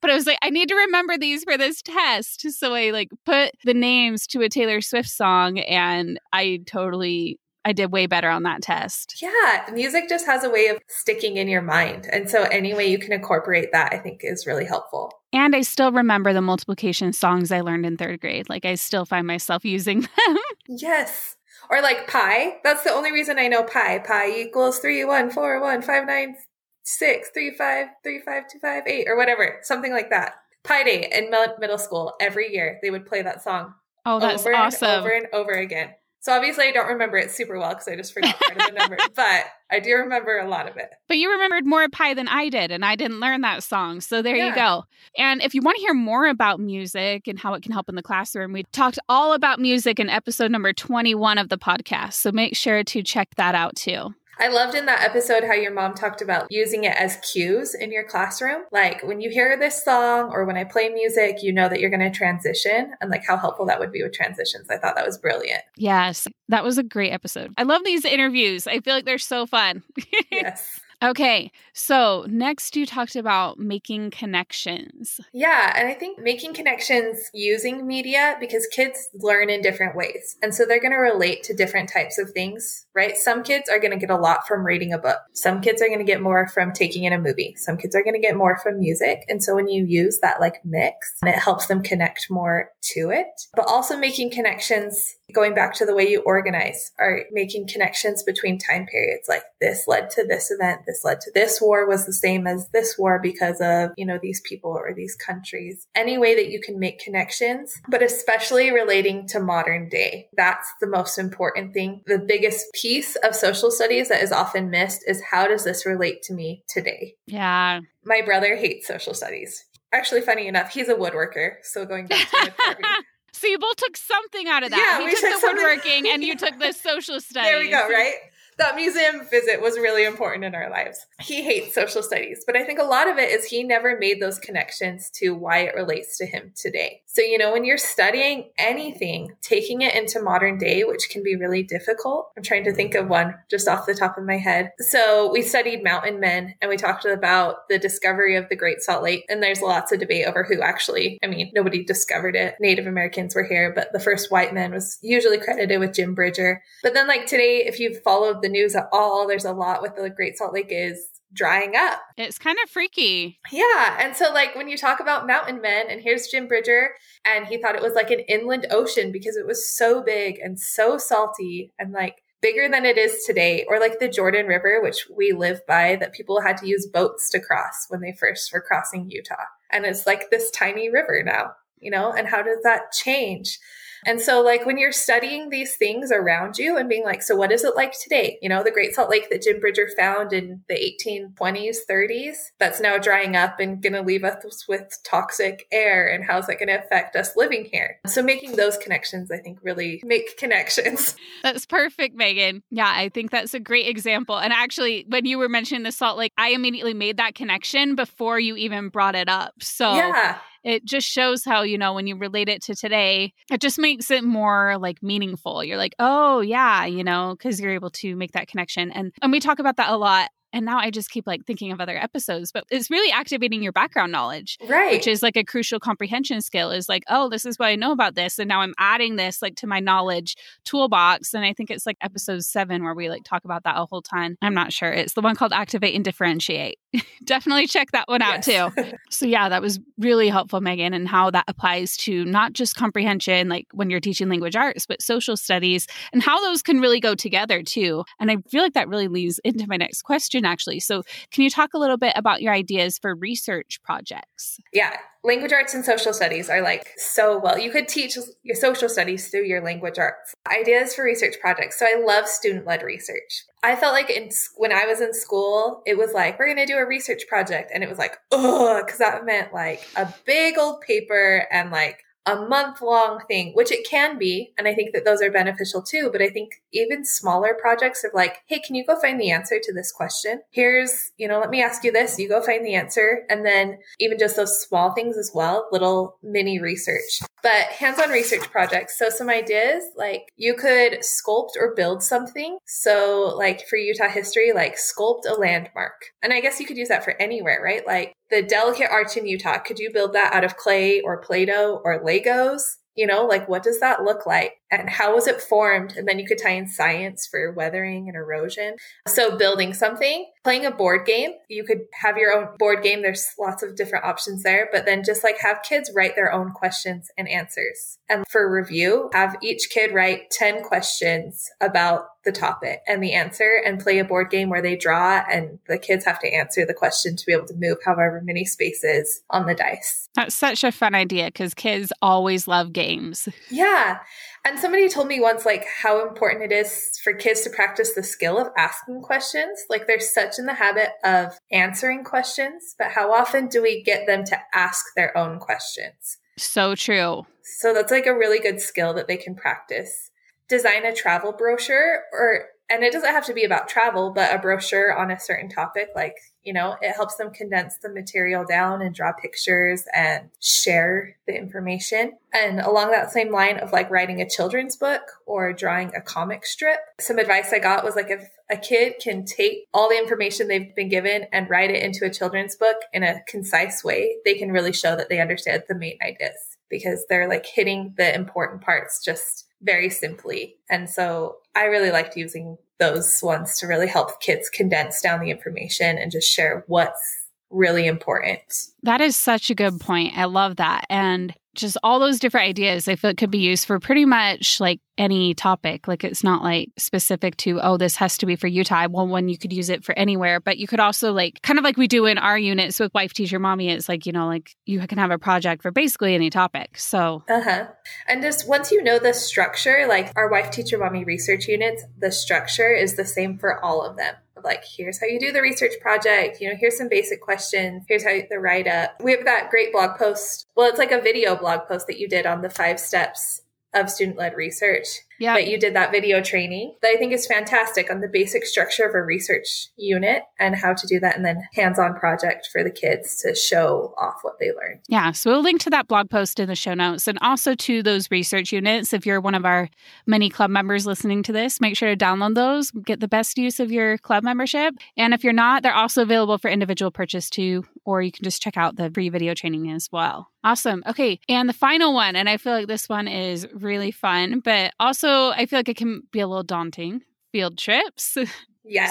[0.00, 2.50] but I was like, I need to remember these for this test.
[2.52, 7.72] So I like put the names to a Taylor Swift song, and I totally I
[7.72, 9.20] did way better on that test.
[9.20, 12.86] yeah, music just has a way of sticking in your mind, and so any way
[12.86, 15.12] you can incorporate that, I think, is really helpful.
[15.32, 18.48] And I still remember the multiplication songs I learned in third grade.
[18.48, 20.36] Like I still find myself using them.
[20.68, 21.36] Yes.
[21.68, 22.58] Or like pi.
[22.64, 23.98] That's the only reason I know pi.
[23.98, 26.36] Pi equals three one four one five nine
[26.82, 30.34] six three five three five two five eight or whatever, something like that.
[30.64, 34.54] Pi Day in middle school every year they would play that song Oh, that's over
[34.54, 34.88] awesome.
[34.88, 35.90] and over and over again.
[36.20, 38.78] So obviously I don't remember it super well because I just forgot part of the
[38.78, 40.90] number, but I do remember a lot of it.
[41.08, 44.00] But you remembered more pie than I did, and I didn't learn that song.
[44.00, 44.84] So there you go.
[45.16, 47.94] And if you want to hear more about music and how it can help in
[47.94, 52.14] the classroom, we talked all about music in episode number 21 of the podcast.
[52.14, 54.14] So make sure to check that out too.
[54.40, 57.92] I loved in that episode how your mom talked about using it as cues in
[57.92, 58.62] your classroom.
[58.72, 61.90] Like when you hear this song or when I play music, you know that you're
[61.90, 64.66] going to transition and like how helpful that would be with transitions.
[64.70, 65.62] I thought that was brilliant.
[65.76, 67.52] Yes, that was a great episode.
[67.58, 68.66] I love these interviews.
[68.66, 69.82] I feel like they're so fun.
[70.30, 70.80] Yes.
[71.02, 75.20] okay, so next you talked about making connections.
[75.32, 80.36] Yeah, and I think making connections using media because kids learn in different ways.
[80.42, 83.16] And so they're going to relate to different types of things, right?
[83.16, 85.18] Some kids are going to get a lot from reading a book.
[85.32, 87.54] Some kids are going to get more from taking in a movie.
[87.56, 89.24] Some kids are going to get more from music.
[89.28, 93.10] And so when you use that like mix, and it helps them connect more to
[93.10, 93.26] it.
[93.54, 98.58] But also making connections going back to the way you organize are making connections between
[98.58, 102.12] time periods like this led to this event this led to this war was the
[102.12, 106.34] same as this war because of you know these people or these countries any way
[106.34, 111.72] that you can make connections but especially relating to modern day that's the most important
[111.72, 112.89] thing the biggest piece
[113.22, 117.14] of social studies that is often missed is how does this relate to me today
[117.26, 117.80] Yeah.
[118.04, 122.36] my brother hates social studies actually funny enough he's a woodworker so going back to
[122.36, 122.84] woodcarving
[123.32, 124.76] So you both took something out of that.
[124.76, 127.48] Yeah, he we took took the something- woodworking and you took the social studies.
[127.48, 128.14] There we go, right?
[128.60, 131.06] That museum visit was really important in our lives.
[131.18, 134.20] He hates social studies, but I think a lot of it is he never made
[134.20, 137.00] those connections to why it relates to him today.
[137.06, 141.36] So, you know, when you're studying anything, taking it into modern day, which can be
[141.36, 144.72] really difficult, I'm trying to think of one just off the top of my head.
[144.78, 149.02] So, we studied mountain men and we talked about the discovery of the Great Salt
[149.02, 149.24] Lake.
[149.30, 152.56] And there's lots of debate over who actually, I mean, nobody discovered it.
[152.60, 156.62] Native Americans were here, but the first white man was usually credited with Jim Bridger.
[156.82, 159.96] But then, like today, if you've followed the news at all, there's a lot with
[159.96, 162.00] the Great Salt Lake is drying up.
[162.16, 163.38] It's kind of freaky.
[163.52, 163.98] Yeah.
[164.00, 166.90] And so, like, when you talk about mountain men, and here's Jim Bridger,
[167.24, 170.58] and he thought it was like an inland ocean because it was so big and
[170.58, 175.06] so salty and like bigger than it is today, or like the Jordan River, which
[175.14, 178.62] we live by, that people had to use boats to cross when they first were
[178.62, 179.44] crossing Utah.
[179.70, 182.12] And it's like this tiny river now, you know?
[182.12, 183.58] And how does that change?
[184.06, 187.52] And so, like, when you're studying these things around you and being like, so what
[187.52, 188.38] is it like today?
[188.42, 192.80] You know, the Great Salt Lake that Jim Bridger found in the 1820s, 30s, that's
[192.80, 196.06] now drying up and going to leave us with toxic air.
[196.06, 197.98] And how's that going to affect us living here?
[198.06, 201.16] So, making those connections, I think, really make connections.
[201.42, 202.62] That's perfect, Megan.
[202.70, 204.38] Yeah, I think that's a great example.
[204.38, 208.38] And actually, when you were mentioning the Salt Lake, I immediately made that connection before
[208.38, 209.54] you even brought it up.
[209.60, 210.38] So Yeah.
[210.62, 214.10] It just shows how, you know, when you relate it to today, it just makes
[214.10, 215.64] it more like meaningful.
[215.64, 218.90] You're like, oh, yeah, you know, because you're able to make that connection.
[218.90, 220.28] And, and we talk about that a lot.
[220.52, 223.72] And now I just keep like thinking of other episodes, but it's really activating your
[223.72, 224.58] background knowledge.
[224.68, 224.92] Right.
[224.92, 227.92] which is like a crucial comprehension skill is like oh this is what i know
[227.92, 231.70] about this and now i'm adding this like to my knowledge toolbox and i think
[231.70, 234.72] it's like episode seven where we like talk about that a whole ton i'm not
[234.72, 236.78] sure it's the one called activate and differentiate
[237.24, 238.74] definitely check that one out Yes.
[238.74, 242.76] too so yeah that was really helpful megan and how that applies to not just
[242.76, 247.00] comprehension like when you're teaching language arts but social studies and how those can really
[247.00, 250.50] go together too and i feel like that really leads into my next question question
[250.50, 250.80] actually.
[250.80, 254.58] So, can you talk a little bit about your ideas for research projects?
[254.72, 257.58] Yeah, language arts and social studies are like so well.
[257.58, 260.34] You could teach your social studies through your language arts.
[260.46, 261.78] Ideas for research projects.
[261.78, 263.44] So, I love student led research.
[263.62, 266.72] I felt like in, when I was in school, it was like, we're going to
[266.72, 267.70] do a research project.
[267.74, 272.02] And it was like, oh, because that meant like a big old paper and like
[272.26, 274.52] a month long thing, which it can be.
[274.58, 276.10] And I think that those are beneficial too.
[276.12, 279.58] But I think even smaller projects of like, hey, can you go find the answer
[279.62, 280.42] to this question?
[280.50, 282.18] Here's, you know, let me ask you this.
[282.18, 283.24] You go find the answer.
[283.28, 287.20] And then even just those small things as well, little mini research.
[287.42, 288.98] But hands on research projects.
[288.98, 292.58] So some ideas like you could sculpt or build something.
[292.66, 295.94] So, like for Utah history, like sculpt a landmark.
[296.22, 297.86] And I guess you could use that for anywhere, right?
[297.86, 301.46] Like the delicate arch in Utah, could you build that out of clay or Play
[301.46, 302.62] Doh or Legos?
[302.94, 304.60] You know, like what does that look like?
[304.70, 305.96] and how was it formed?
[305.96, 308.76] And then you could tie in science for weathering and erosion.
[309.08, 313.02] So building something, playing a board game, you could have your own board game.
[313.02, 316.52] There's lots of different options there, but then just like have kids write their own
[316.52, 317.98] questions and answers.
[318.08, 323.60] And for review, have each kid write 10 questions about the topic and the answer
[323.64, 326.74] and play a board game where they draw and the kids have to answer the
[326.74, 330.08] question to be able to move however many spaces on the dice.
[330.14, 333.28] That's such a fun idea because kids always love games.
[333.48, 334.00] Yeah.
[334.44, 338.02] And somebody told me once, like, how important it is for kids to practice the
[338.02, 339.64] skill of asking questions.
[339.68, 344.06] Like, they're such in the habit of answering questions, but how often do we get
[344.06, 346.16] them to ask their own questions?
[346.38, 347.26] So true.
[347.42, 350.09] So, that's like a really good skill that they can practice.
[350.50, 354.38] Design a travel brochure or and it doesn't have to be about travel, but a
[354.38, 358.80] brochure on a certain topic, like, you know, it helps them condense the material down
[358.80, 362.12] and draw pictures and share the information.
[362.32, 366.46] And along that same line of like writing a children's book or drawing a comic
[366.46, 370.46] strip, some advice I got was like if a kid can take all the information
[370.46, 374.34] they've been given and write it into a children's book in a concise way, they
[374.34, 378.60] can really show that they understand the main ideas because they're like hitting the important
[378.60, 380.56] parts just very simply.
[380.68, 385.30] And so I really liked using those ones to really help kids condense down the
[385.30, 388.40] information and just share what's really important.
[388.82, 390.16] That is such a good point.
[390.16, 390.86] I love that.
[390.88, 394.60] And just all those different ideas I feel it could be used for pretty much
[394.60, 395.88] like any topic.
[395.88, 398.86] Like it's not like specific to, oh, this has to be for Utah.
[398.90, 401.64] Well, one you could use it for anywhere, but you could also like kind of
[401.64, 403.70] like we do in our units with wife, teacher, mommy.
[403.70, 406.78] It's like, you know, like you can have a project for basically any topic.
[406.78, 407.66] So, uh huh.
[408.06, 412.12] And just once you know the structure, like our wife, teacher, mommy research units, the
[412.12, 415.72] structure is the same for all of them like here's how you do the research
[415.80, 419.50] project you know here's some basic questions here's how the write up we have that
[419.50, 422.50] great blog post well it's like a video blog post that you did on the
[422.50, 423.42] five steps
[423.74, 424.86] of student led research
[425.20, 425.34] yeah.
[425.34, 428.84] that you did that video training that I think is fantastic on the basic structure
[428.84, 432.70] of a research unit and how to do that and then hands-on project for the
[432.70, 434.80] kids to show off what they learned.
[434.88, 437.82] Yeah, so we'll link to that blog post in the show notes and also to
[437.82, 439.68] those research units if you're one of our
[440.06, 443.60] many club members listening to this, make sure to download those, get the best use
[443.60, 444.74] of your club membership.
[444.96, 448.42] And if you're not, they're also available for individual purchase too or you can just
[448.42, 450.28] check out the free video training as well.
[450.42, 450.82] Awesome.
[450.86, 451.20] Okay.
[451.28, 455.09] And the final one, and I feel like this one is really fun, but also
[455.36, 458.16] I feel like it can be a little daunting field trips.
[458.16, 458.26] Yes.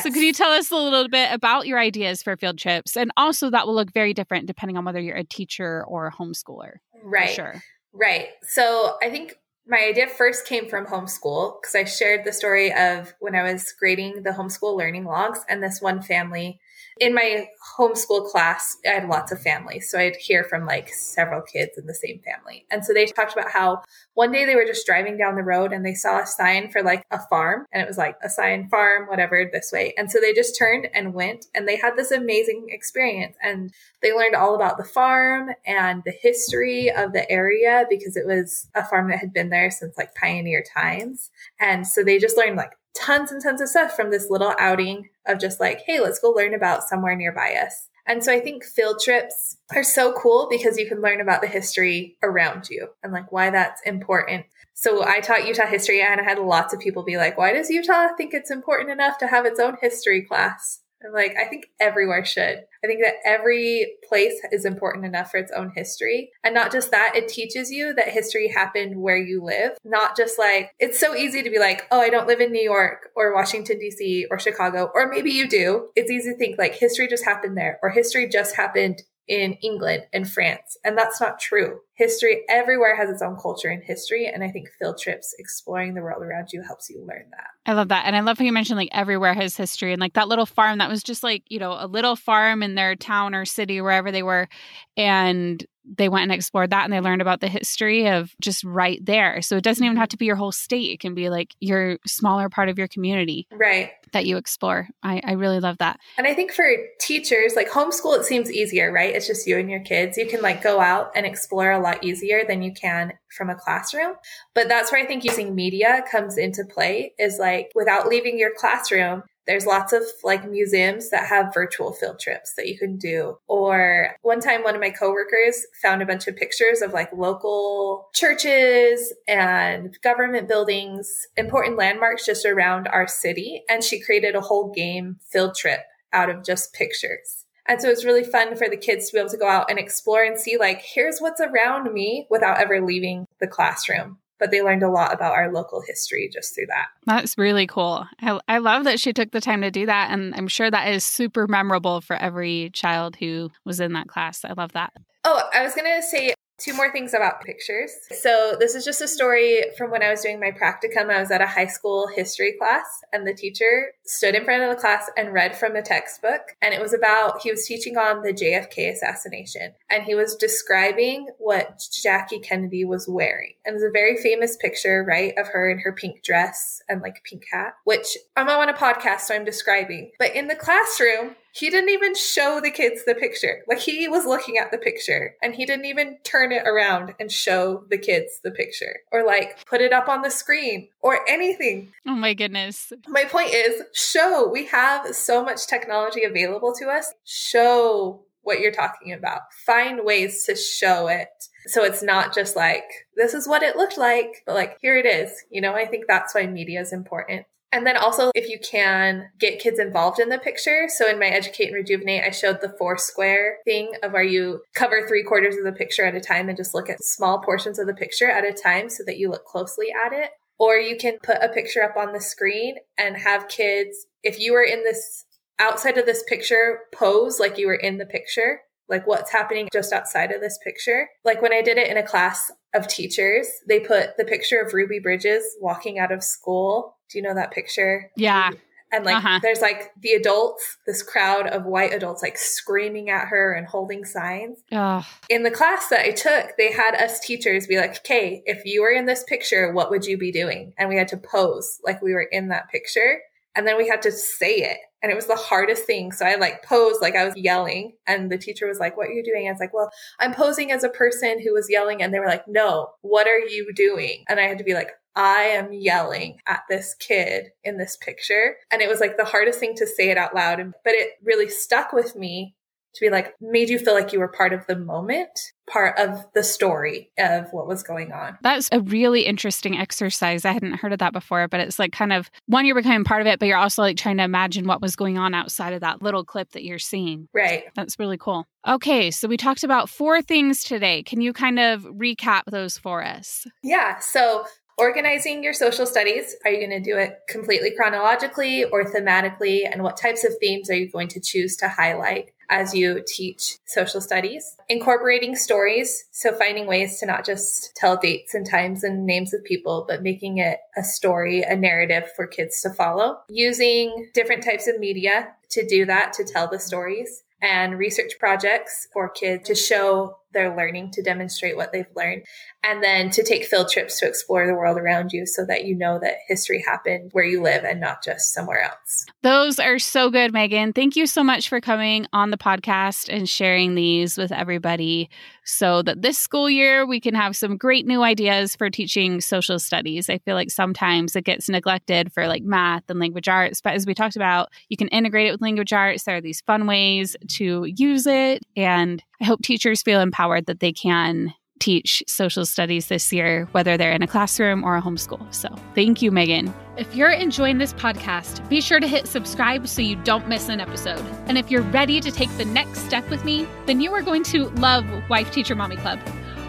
[0.04, 2.98] So, could you tell us a little bit about your ideas for field trips?
[2.98, 6.12] And also, that will look very different depending on whether you're a teacher or a
[6.12, 6.78] homeschooler.
[7.04, 7.30] Right.
[7.30, 7.62] Sure.
[7.94, 8.30] Right.
[8.42, 9.36] So, I think
[9.70, 13.72] my idea first came from homeschool because I shared the story of when I was
[13.72, 16.60] grading the homeschool learning logs, and this one family
[17.00, 19.90] in my homeschool class, I had lots of families.
[19.90, 22.66] So I'd hear from like several kids in the same family.
[22.70, 25.72] And so they talked about how one day they were just driving down the road
[25.72, 28.68] and they saw a sign for like a farm and it was like a sign
[28.70, 29.94] farm, whatever, this way.
[29.98, 34.14] And so they just turned and went and they had this amazing experience and they
[34.14, 38.86] learned all about the farm and the history of the area because it was a
[38.86, 41.30] farm that had been there since like pioneer times.
[41.60, 45.10] And so they just learned like tons and tons of stuff from this little outing
[45.28, 47.90] of just like, hey, let's go learn about somewhere nearby us.
[48.06, 51.48] And so I think field trips are so cool because you can learn about the
[51.48, 54.46] history around you and like why that's important.
[54.74, 57.70] So I taught Utah history and I had lots of people be like, why does
[57.70, 60.79] Utah think it's important enough to have its own history class?
[61.04, 62.66] I'm like, I think everywhere should.
[62.84, 66.32] I think that every place is important enough for its own history.
[66.44, 70.38] And not just that, it teaches you that history happened where you live, not just
[70.38, 73.34] like, it's so easy to be like, oh, I don't live in New York or
[73.34, 74.28] Washington, D.C.
[74.30, 75.90] or Chicago, or maybe you do.
[75.96, 80.04] It's easy to think like history just happened there or history just happened in England
[80.12, 80.76] and France.
[80.84, 81.80] And that's not true.
[81.94, 84.26] History everywhere has its own culture and history.
[84.26, 87.48] And I think field trips, exploring the world around you, helps you learn that.
[87.68, 88.06] I love that.
[88.06, 90.80] And I love how you mentioned like everywhere has history and like that little farm
[90.80, 94.12] that was just like, you know, a little farm in their town or city, wherever
[94.12, 94.50] they were.
[94.98, 95.64] And
[95.98, 99.42] they went and explored that and they learned about the history of just right there.
[99.42, 100.02] So it doesn't even mm-hmm.
[100.02, 100.92] have to be your whole state.
[100.92, 103.48] It can be like your smaller part of your community.
[103.52, 103.92] Right.
[104.14, 104.88] That you explore.
[105.04, 106.00] I, I really love that.
[106.18, 106.66] And I think for
[107.00, 109.14] teachers, like homeschool, it seems easier, right?
[109.14, 110.18] It's just you and your kids.
[110.18, 113.56] You can like go out and explore a lot easier than you can from a
[113.56, 114.14] classroom.
[114.56, 118.52] But that's where I think using media comes into play is like without leaving your
[118.56, 123.40] classroom, there's lots of like museums that have virtual field trips that you can do.
[123.48, 128.10] Or one time, one of my coworkers found a bunch of pictures of like local
[128.14, 133.64] churches and government buildings, important landmarks just around our city.
[133.68, 135.82] And she created a whole game field trip
[136.14, 137.46] out of just pictures.
[137.66, 139.80] And so it's really fun for the kids to be able to go out and
[139.80, 144.62] explore and see, like, here's what's around me without ever leaving the classroom but they
[144.62, 146.88] learned a lot about our local history just through that.
[147.06, 148.06] That's really cool.
[148.22, 150.12] I, I love that she took the time to do that.
[150.12, 154.44] And I'm sure that is super memorable for every child who was in that class.
[154.46, 154.94] I love that.
[155.26, 157.92] Oh, I was going to say Two more things about pictures.
[158.20, 161.10] So, this is just a story from when I was doing my practicum.
[161.10, 164.70] I was at a high school history class, and the teacher stood in front of
[164.70, 166.42] the class and read from a textbook.
[166.62, 171.28] And it was about, he was teaching on the JFK assassination, and he was describing
[171.38, 173.54] what Jackie Kennedy was wearing.
[173.66, 177.24] And there's a very famous picture, right, of her in her pink dress and like
[177.24, 180.12] pink hat, which I'm on a podcast, so I'm describing.
[180.20, 183.64] But in the classroom, he didn't even show the kids the picture.
[183.68, 187.32] Like he was looking at the picture and he didn't even turn it around and
[187.32, 191.92] show the kids the picture or like put it up on the screen or anything.
[192.08, 192.94] Oh my goodness.
[193.08, 194.48] My point is show.
[194.48, 197.14] We have so much technology available to us.
[197.26, 199.42] Show what you're talking about.
[199.66, 201.30] Find ways to show it.
[201.68, 202.86] So it's not just like,
[203.16, 205.32] this is what it looked like, but like, here it is.
[205.52, 207.46] You know, I think that's why media is important.
[207.72, 210.88] And then also, if you can get kids involved in the picture.
[210.90, 214.62] So in my Educate and Rejuvenate, I showed the four square thing of where you
[214.74, 217.78] cover three quarters of the picture at a time and just look at small portions
[217.78, 220.32] of the picture at a time so that you look closely at it.
[220.58, 224.54] Or you can put a picture up on the screen and have kids, if you
[224.54, 225.26] were in this
[225.60, 229.94] outside of this picture, pose like you were in the picture like what's happening just
[229.94, 231.10] outside of this picture.
[231.24, 234.74] Like when I did it in a class of teachers, they put the picture of
[234.74, 236.98] Ruby Bridges walking out of school.
[237.10, 238.12] Do you know that picture?
[238.16, 238.52] Yeah.
[238.92, 239.40] And like uh-huh.
[239.44, 244.04] there's like the adults, this crowd of white adults like screaming at her and holding
[244.04, 244.64] signs.
[244.72, 245.06] Ugh.
[245.30, 248.82] In the class that I took, they had us teachers be like, okay, if you
[248.82, 250.74] were in this picture, what would you be doing?
[250.78, 253.20] And we had to pose like we were in that picture.
[253.56, 256.12] And then we had to say it and it was the hardest thing.
[256.12, 259.14] So I like posed like I was yelling and the teacher was like, what are
[259.14, 259.48] you doing?
[259.48, 262.02] I was like, well, I'm posing as a person who was yelling.
[262.02, 264.26] And they were like, no, what are you doing?
[264.28, 268.56] And I had to be like, I am yelling at this kid in this picture.
[268.72, 270.60] And it was like the hardest thing to say it out loud.
[270.84, 272.56] But it really stuck with me
[272.96, 276.26] to be like made you feel like you were part of the moment part of
[276.34, 278.36] the story of what was going on.
[278.42, 280.44] That's a really interesting exercise.
[280.44, 283.22] I hadn't heard of that before but it's like kind of one you're becoming part
[283.22, 285.82] of it but you're also like trying to imagine what was going on outside of
[285.82, 287.28] that little clip that you're seeing.
[287.34, 287.66] Right.
[287.76, 288.48] That's really cool.
[288.68, 291.04] Okay so we talked about four things today.
[291.04, 293.46] Can you kind of recap those for us?
[293.62, 294.46] Yeah so
[294.80, 296.36] organizing your social studies.
[296.46, 299.70] Are you going to do it completely chronologically or thematically?
[299.70, 302.32] And what types of themes are you going to choose to highlight?
[302.50, 304.56] as you teach social studies.
[304.68, 309.44] Incorporating stories, so finding ways to not just tell dates and times and names of
[309.44, 313.20] people, but making it a story, a narrative for kids to follow.
[313.30, 318.88] Using different types of media to do that, to tell the stories and research projects
[318.92, 322.24] for kids to show their learning, to demonstrate what they've learned,
[322.64, 325.76] and then to take field trips to explore the world around you so that you
[325.76, 329.06] know that history happened where you live and not just somewhere else.
[329.22, 330.74] Those are so good, Megan.
[330.74, 335.10] Thank you so much for coming on the podcast and sharing these with everybody
[335.50, 339.60] so that this school year we can have some great new ideas for teaching social
[339.60, 340.10] studies.
[340.10, 343.86] I feel like sometimes it gets neglected for like math and language arts, but as
[343.86, 346.04] we talked about, you can integrate it with language arts.
[346.04, 350.60] There are these fun ways to use it and I hope teachers feel empowered that
[350.60, 355.34] they can teach social studies this year, whether they're in a classroom or a homeschool.
[355.34, 356.54] So thank you, Megan.
[356.78, 360.60] If you're enjoying this podcast, be sure to hit subscribe so you don't miss an
[360.60, 361.06] episode.
[361.28, 364.24] And if you're ready to take the next step with me, then you are going
[364.24, 366.00] to love Wife Teacher Mommy Club.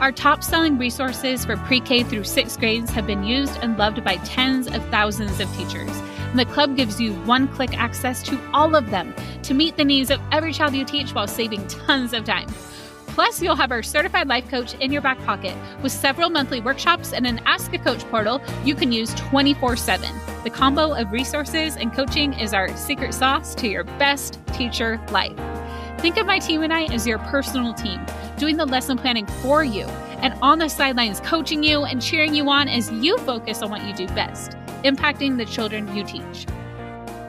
[0.00, 4.02] Our top selling resources for pre K through sixth grades have been used and loved
[4.02, 5.90] by tens of thousands of teachers.
[6.30, 9.84] And the club gives you one click access to all of them to meet the
[9.84, 12.48] needs of every child you teach while saving tons of time.
[13.10, 17.12] Plus, you'll have our certified life coach in your back pocket with several monthly workshops
[17.12, 20.08] and an Ask a Coach portal you can use 24 7.
[20.44, 25.36] The combo of resources and coaching is our secret sauce to your best teacher life.
[26.00, 28.00] Think of my team and I as your personal team,
[28.38, 29.84] doing the lesson planning for you
[30.22, 33.84] and on the sidelines coaching you and cheering you on as you focus on what
[33.84, 34.52] you do best,
[34.84, 36.46] impacting the children you teach.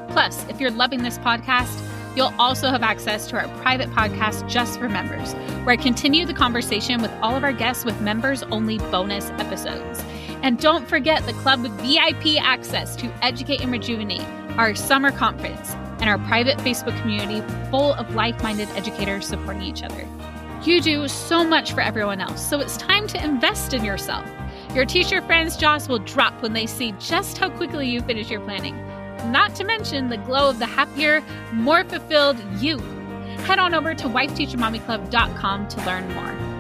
[0.09, 4.77] Plus, if you're loving this podcast, You'll also have access to our private podcast just
[4.77, 5.33] for members,
[5.63, 10.03] where I continue the conversation with all of our guests with members only bonus episodes.
[10.43, 14.25] And don't forget the club with VIP access to Educate and Rejuvenate,
[14.57, 19.83] our summer conference, and our private Facebook community full of like minded educators supporting each
[19.83, 20.05] other.
[20.63, 24.27] You do so much for everyone else, so it's time to invest in yourself.
[24.75, 28.41] Your teacher friends' jaws will drop when they see just how quickly you finish your
[28.41, 28.75] planning
[29.25, 32.77] not to mention the glow of the happier, more fulfilled you.
[33.45, 36.50] Head on over to wifeteachermommyclub.com to learn more.